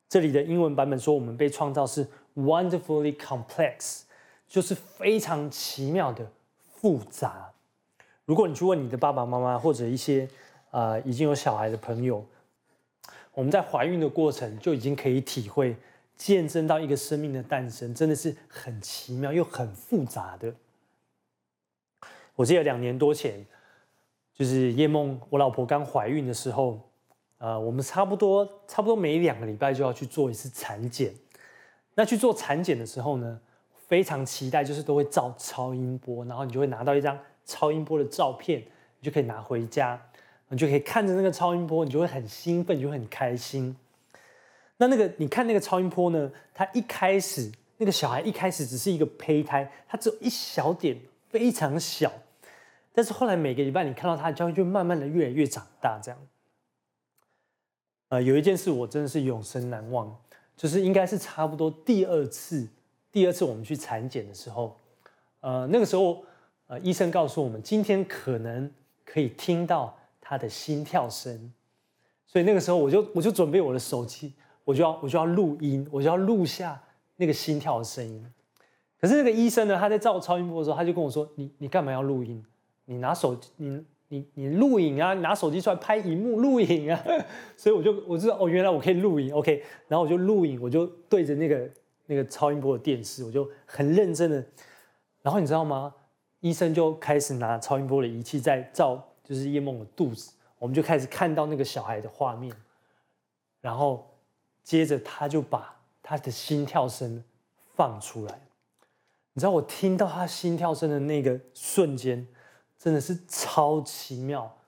[0.08, 4.00] 这里的英文版本说我们被创造是 wonderfully complex，
[4.48, 6.28] 就是非常奇妙的
[6.74, 7.52] 复杂。
[8.24, 10.28] 如果你去问你的爸爸妈妈或者一些、
[10.72, 12.26] 呃、已经有小孩的朋友，
[13.34, 15.76] 我们在怀孕的过程就已经可以体会、
[16.18, 20.52] 见证到一个生命的诞生，真的是很奇妙又很复杂的。
[22.34, 23.46] 我记得两年多前，
[24.34, 26.90] 就是叶梦我老婆刚怀孕的时候，
[27.38, 31.14] 呃，我们差不多差不多每两个礼拜就要去做一次产检。
[31.94, 33.40] 那去做产检的时候呢，
[33.86, 38.60] 非常期待，就是都会照超音波，然后你就会拿到一张超音波的照片，
[39.00, 40.00] 你就可以拿回家。
[40.50, 43.76] 你就可以看着那个超音波，你就会很兴奋，你就会很开心。
[44.78, 46.32] 那那个你看那个超音波呢？
[46.54, 52.12] 它一开始那个小孩一开始只是一个胚胎，它只有一小点，非常小。
[52.92, 56.00] 但是后来每个礼拜你看到它，就会就慢慢的越来越长大。
[56.02, 56.18] 这样，
[58.08, 60.16] 呃，有一件事我真的是永生难忘，
[60.56, 62.66] 就是应该是差不多第二次，
[63.12, 64.76] 第二次我们去产检的时候，
[65.40, 66.24] 呃，那个时候
[66.66, 68.72] 呃医生告诉我们，今天可能
[69.04, 69.96] 可以听到。
[70.30, 71.50] 他的心跳声，
[72.26, 74.34] 所以那个时候我就我就准备我的手机，
[74.68, 76.78] 我就要我就要录音，我就要录下
[77.16, 78.22] 那个心跳的声音。
[79.00, 82.44] 可是那个医生呢，他在照超音波的时候，他就跟我说：“你你干嘛要录音？
[82.84, 87.02] 你拿手机，你你你录影啊，你拿手机出来拍荧幕录影啊。
[87.56, 89.64] ”所以我就我知道哦，原来我可以录影，OK。
[89.86, 91.70] 然后我就录影，我就对着那个
[92.04, 94.44] 那个超音波的电视，我就很认真的。
[95.22, 95.94] 然后你知道吗？
[96.40, 100.34] 医生就开始拿超音波的仪器在照，就是叶梦的肚子。
[100.58, 102.52] 我们就开始看到那个小孩的画面，
[103.62, 104.06] 然后
[104.68, 107.24] 接着他就把他的心跳声
[107.74, 108.38] 放出来。
[109.32, 112.28] 你知道我听到他心跳声的那个瞬间，
[112.78, 114.58] 真的是超奇妙，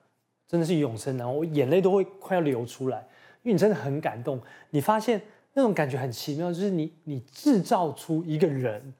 [0.48, 3.06] 真的是永生难忘，我眼泪都会快要流出来，
[3.42, 4.40] 因为你真的很感动。
[4.70, 5.20] 你发现
[5.52, 8.94] 那种感觉很奇妙，就是你你制造出一个人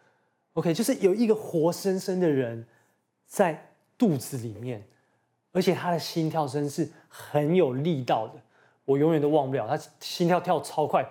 [0.52, 2.66] ，OK，就是有一个活生生的人
[3.26, 4.86] 在肚子里面，
[5.52, 8.34] 而且他的心跳声是很有力道的，
[8.90, 11.08] 我永远都忘不了，他心跳跳超快。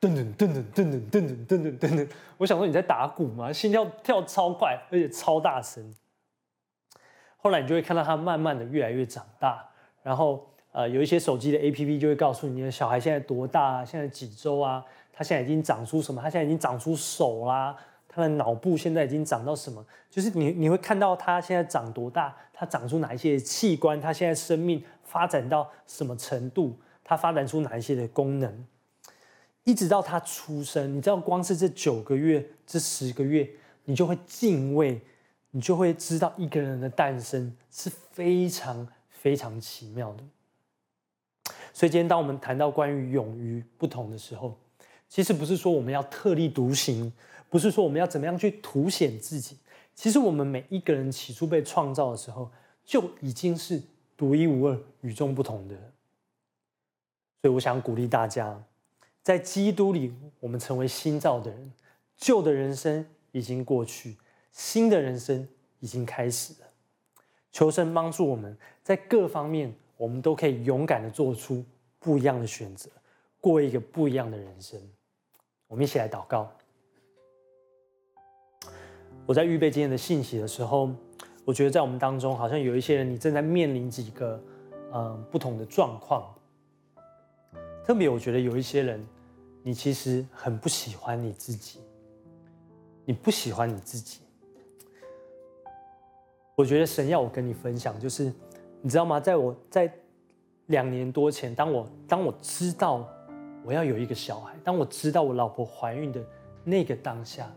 [0.00, 2.08] 噔噔噔噔噔噔噔噔噔噔噔！
[2.38, 3.52] 我想说你在打鼓吗？
[3.52, 5.92] 心跳跳超快，而且超大声。
[7.36, 9.68] 后来你就会看到他慢慢的越来越长大，
[10.02, 13.84] 然后呃有一些手机的 APP 就会告诉你，你的小孩现在多大啊？
[13.84, 14.82] 现在几周啊？
[15.12, 16.22] 他现在已经长出什么？
[16.22, 17.76] 他现在已经长出手啦，
[18.08, 19.84] 他的脑部现在已经长到什么？
[20.08, 24.00] 就是你你会看到他现在长多大，他长出哪一些器官？
[24.00, 26.78] 他现在生命发展到什么程度？
[27.08, 28.66] 他发展出哪一些的功能？
[29.64, 33.48] 一直到他出生，你知道，光是这九个月、这十个月，
[33.86, 35.00] 你就会敬畏，
[35.52, 40.22] 你就会知道一个人的诞生是非常非常奇妙的。
[41.72, 44.58] 所以今天，当我们谈到关于勇于不同的时候，
[45.08, 47.10] 其实不是说我们要特立独行，
[47.48, 49.56] 不是说我们要怎么样去凸显自己。
[49.94, 52.50] 其实我们每一个人起初被创造的时候，
[52.84, 53.82] 就已经是
[54.14, 55.74] 独一无二、与众不同的。
[57.40, 58.62] 所以，我想鼓励大家。
[59.22, 61.72] 在基督里，我们成为新造的人，
[62.16, 64.16] 旧的人生已经过去，
[64.52, 65.46] 新的人生
[65.80, 66.68] 已经开始了。
[67.52, 71.64] 求神帮助我们在各方面，我们都可以勇敢的做出
[71.98, 72.88] 不一样的选择，
[73.40, 74.80] 过一个不一样的人生。
[75.66, 76.50] 我们一起来祷告。
[79.26, 80.90] 我在预备今天的信息的时候，
[81.44, 84.42] 我觉得在我们当中，好像有一些人，你正在面临几个
[84.92, 86.34] 嗯不同的状况。
[87.88, 89.02] 特别，我觉得有一些人。
[89.62, 91.80] 你其实很不喜欢你自己，
[93.04, 94.20] 你不喜欢你自己。
[96.54, 98.32] 我觉得神要我跟你分享，就是
[98.82, 99.18] 你知道吗？
[99.18, 99.92] 在我在
[100.66, 103.06] 两年多前，当我当我知道
[103.64, 106.22] 我要有一个小孩，当我知道我老婆怀孕的
[106.64, 107.50] 那个当下，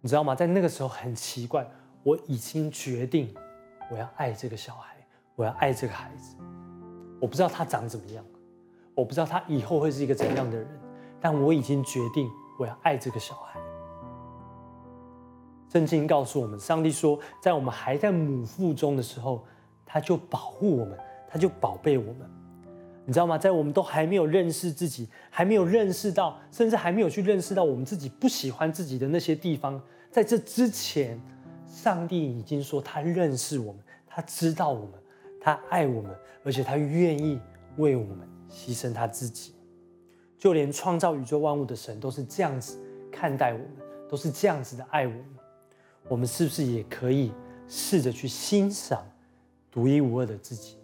[0.00, 0.36] 你知道吗？
[0.36, 1.68] 在那个时候很奇怪，
[2.04, 3.32] 我已经决定
[3.90, 4.96] 我要爱这个小孩，
[5.36, 6.36] 我要爱这个孩子。
[7.20, 8.24] 我不知道他长怎么样。
[8.94, 10.66] 我不知道他以后会是一个怎样的人，
[11.20, 13.58] 但我已经决定我要爱这个小孩。
[15.72, 19.44] 圣经告诉我们，上帝说，在我们还在母腹中的时候，
[19.84, 20.96] 他就保护我们，
[21.28, 22.30] 他就宝贝我们。
[23.04, 23.36] 你知道吗？
[23.36, 31.20] 在我们都还没有认识自己，还没有认识到，甚至还没有去认识到我们自己不喜欢自己的那些地方，在这之前，
[31.66, 34.92] 上帝已经说他认识我们，他知道我们，
[35.40, 37.40] 他爱我们，而且他愿意
[37.78, 38.33] 为我们。
[38.54, 39.52] 牺牲他自己，
[40.38, 42.78] 就连创造宇宙万物的神都是这样子
[43.10, 43.70] 看待我们，
[44.08, 45.24] 都是这样子的爱我们。
[46.08, 47.32] 我们是不是也可以
[47.66, 49.04] 试着去欣赏
[49.70, 50.76] 独一无二的自己？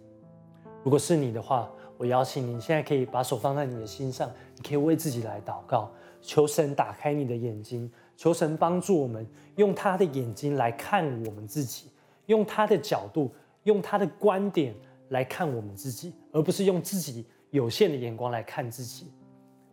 [0.83, 11.91] 如果是你的话，我邀请你现在可以把手放在你的心上，你可以为自己来祷告，求神打开你的眼睛，求神帮助我们用他的眼睛来看我们自己，
[12.25, 13.31] 用他的角度，
[13.63, 14.73] 用他的观点
[15.09, 17.25] 来看我们自己，而不是用自己。
[17.51, 19.11] 有限的眼光来看自己，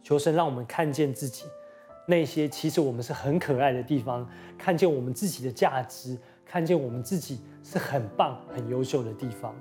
[0.02, 1.44] 求神让我们看见自己
[2.06, 9.54] 那些其实我们是很可爱的地方，看见我们自己的价值，看见我们自己是很棒、很优秀的地方，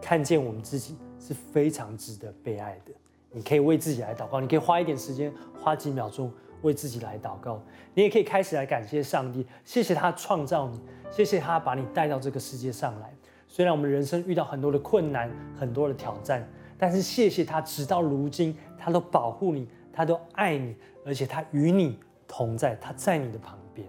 [0.00, 2.92] 看见我们自己是非常值得被爱的。
[3.30, 7.62] 你可以为自己来祷告，你可以花一点时间，花几秒钟为自己来祷告。
[7.94, 10.80] 你也可以开始来感谢上帝，谢谢他创造你，
[11.12, 13.14] 谢谢他把你带到这个世界上来。
[13.46, 16.48] 虽然我们人生遇到很多的困难，很多的挑战。
[16.80, 20.74] 但是谢谢他，直到如今，他都保护你，他都爱你，
[21.04, 23.86] 而且他与你同在，他在你的旁边。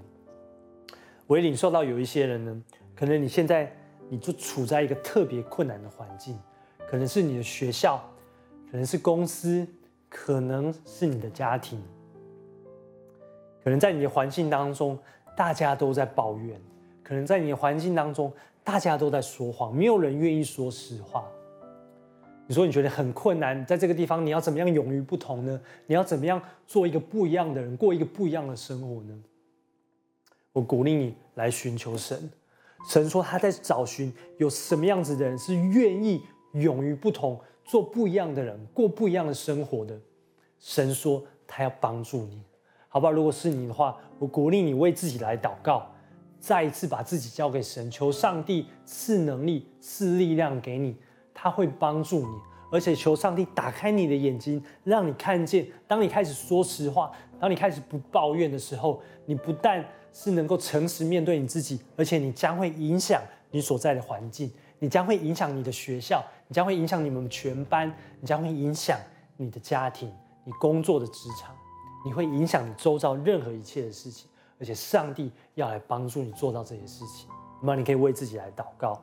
[1.25, 2.61] 我也领受到有一些人呢，
[2.93, 3.73] 可能你现在
[4.09, 6.37] 你就处在一个特别困难的环境，
[6.85, 7.97] 可能是你的学校，
[8.69, 9.65] 可能是公司，
[10.09, 11.81] 可能是你的家庭，
[13.63, 14.99] 可能在你的环境当中，
[15.37, 16.59] 大家都在抱怨，
[17.01, 18.33] 可能在你的环境当中，
[18.65, 21.25] 大家都在说谎，没有人愿意说实话。
[22.51, 25.57] 你说你觉得很困难，在这个地方你要怎么样勇于不同呢？
[25.87, 29.17] 你要怎么样做一个不一样的人，过一个不一样的生活呢？
[30.51, 32.29] 我鼓励你来寻求神。
[32.89, 36.21] 神说他在找寻有什么样子的人是愿意
[36.55, 39.97] 勇于不同，做不一样的人，过不一样的生活的。
[40.59, 42.41] 神说他要帮助你，
[42.89, 43.13] 好不好？
[43.13, 45.89] 如果是你的话，我鼓励你为自己来祷告，
[46.37, 50.97] 再一次把自己交给神，求上帝赐能力、赐力量给你，
[51.41, 52.39] 他会帮助你。
[52.71, 59.83] 而且求上帝打开你的眼睛，让你看见，当你开始说实话，当你开始不抱怨的时候，你不但
[60.13, 68.97] 是能够诚实面对你自己，而且你将会影响你所在的环境，你将会影响你的学校，你将会影响你们全班，你将会影响
[69.35, 70.09] 你的家庭，
[70.45, 71.53] 你工作的职场，
[72.05, 74.29] 你会影响你周遭任何一切的事情。
[74.59, 77.27] 而且上帝要来帮助你做到这些事情，
[77.59, 79.01] 那么你可以为自己来祷告。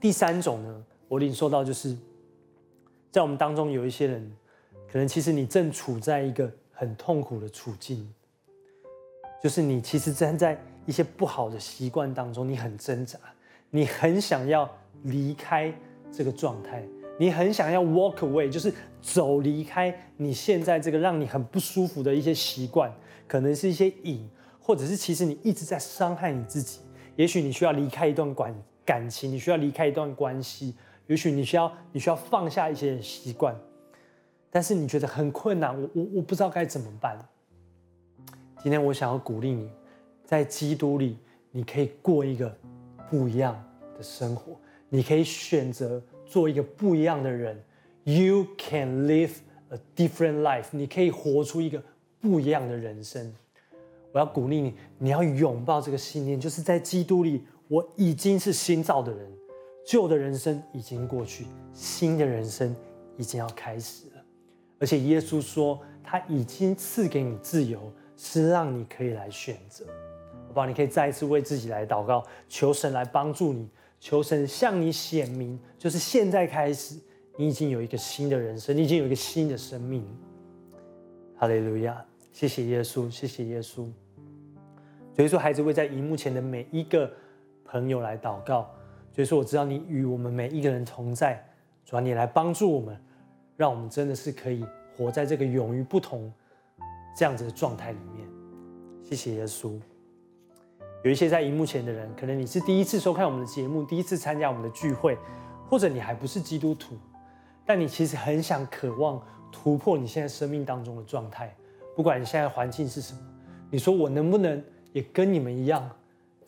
[0.00, 1.94] 第三种呢，我领受到就是。
[3.12, 4.30] 在我们当中有一些人，
[4.88, 8.08] 可能其实你正处在一个很痛苦的处境，
[9.42, 10.56] 就是你其实站在
[10.86, 13.18] 一些不好的习惯当中，你很挣扎，
[13.68, 15.74] 你很想要离开
[16.12, 16.86] 这个状态，
[17.18, 22.94] 你很想要 walk away，就是走离开你现在这个让你很不舒服的一些习惯，
[23.26, 24.30] 可能是一些瘾，
[24.60, 26.78] 或者是其实你一直在伤害你自己，
[27.16, 28.54] 也许你需要离开一段感
[28.84, 30.76] 感情，你需要离开一段关系。
[31.10, 33.52] 也许你需要你需要放下一些习惯，
[34.48, 37.18] 但是你觉得很困难，我我我不知道该怎么办。
[38.62, 39.68] 今天我想要鼓励你，
[40.24, 41.18] 在基督里，
[41.50, 42.56] 你可以过一个
[43.10, 43.60] 不一样
[43.98, 44.56] 的生活，
[44.88, 47.60] 你可以选择做一个不一样的人。
[48.04, 49.32] You can live
[49.70, 51.82] a different life，你可以活出一个
[52.20, 53.34] 不一样的人生。
[54.12, 59.28] 我要鼓励你，你要拥抱这个信念，就是在基督里，我已经是新造的人。
[59.86, 62.74] 旧的人生已经过去，新的人生
[63.16, 64.22] 已经要开始了。
[64.78, 69.84] 而且耶稣说，他已经赐给你自由，是让你可以来选择。
[70.46, 70.66] 好不好？
[70.66, 73.68] 你可以再一次为自己来祷告，求神来帮助你，
[74.00, 76.96] 求神向你显明，就是现在开始，
[77.36, 80.04] 你已经有一个新的人生，你已经有一个新的生命。
[81.36, 82.04] 哈利路亚！
[82.32, 83.86] 谢谢耶稣，谢谢耶稣。
[85.14, 87.10] 所以说，孩子为在荧幕前的每一个
[87.64, 88.70] 朋友来祷告。
[89.20, 91.46] 所以说，我知道你与我们每一个人同在，
[91.84, 92.98] 主啊，你来帮助我们，
[93.54, 94.64] 让我们真的是可以
[94.96, 96.32] 活在这个勇于不同
[97.14, 98.26] 这样子的状态里面。
[99.02, 99.78] 谢谢耶稣。
[101.04, 105.18] 有一些在荧幕前的人，可能你是第一次收看我们的节目，第一次参加我们的聚会，
[105.68, 106.96] 或者你还不是基督徒，
[107.66, 111.54] 但你其实很想渴望突破你现在生命当中的状态。
[111.94, 113.20] 不管你现在环境是什么，
[113.70, 114.64] 你说我能不能
[114.94, 115.90] 也跟你们一样？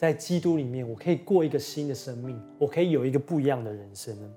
[0.03, 4.28] 在基督里面，我可以过一个新的生命，我可以有一个不一样的人生呢。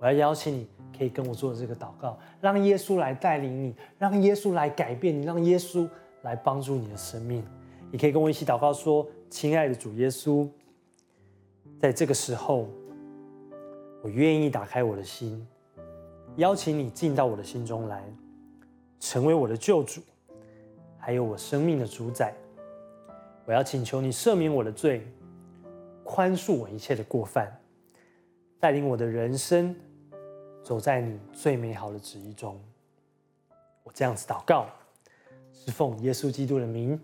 [0.00, 0.66] 我要邀请你，
[0.96, 5.86] 可以跟我做这个祷告，让耶稣来带领你，让耶稣来改变你，让耶稣
[6.22, 7.44] 来帮助你的生命。
[7.92, 10.48] 你可以跟我一起祷告说：“亲爱的主耶稣，
[11.78, 12.66] 在这个时候，
[14.02, 15.46] 我愿意打开我的心，
[16.36, 18.02] 邀请你进到我的心中来，
[18.98, 20.00] 成为我的救主，
[20.96, 22.32] 还有我生命的主宰。”
[23.46, 25.06] 我要请求你赦免我的罪，
[26.02, 27.60] 宽恕我一切的过犯，
[28.58, 29.74] 带领我的人生
[30.64, 32.60] 走在你最美好的旨意中。
[33.84, 34.66] 我这样子祷告，
[35.52, 37.00] 是奉耶稣基督的名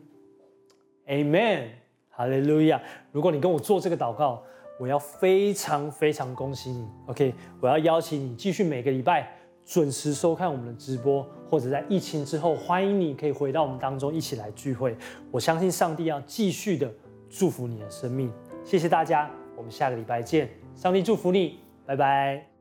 [1.06, 1.68] ，Amen，
[2.10, 2.82] 哈利路亚。
[3.12, 4.42] 如果你跟我做这个祷告，
[4.80, 6.88] 我要非常非常恭喜你。
[7.06, 9.38] OK，我要邀请你继续每个礼拜。
[9.64, 14.96] 准时收看我们的直播，或者在疫情之后，欢迎你可以回到我们当中一起来聚会。
[15.30, 16.90] 我相信上帝要继续的
[17.28, 18.32] 祝福你的生命。
[18.64, 20.48] 谢谢大家，我们下个礼拜见。
[20.74, 22.51] 上帝祝福你，拜拜。